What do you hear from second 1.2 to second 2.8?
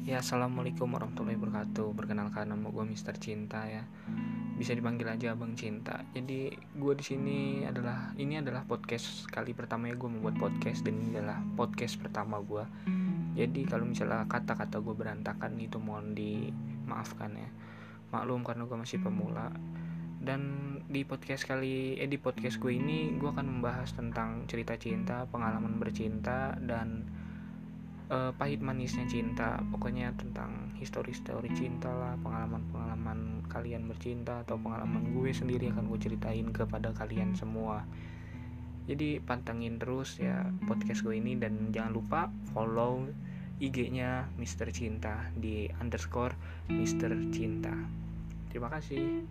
wabarakatuh. Perkenalkan nama